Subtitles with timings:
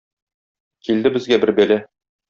[0.89, 1.83] Килде безгә бер бәла.